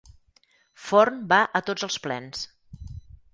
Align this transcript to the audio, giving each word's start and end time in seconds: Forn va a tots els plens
Forn 0.85 1.19
va 1.33 1.39
a 1.59 1.61
tots 1.69 1.87
els 1.89 1.99
plens 2.07 2.43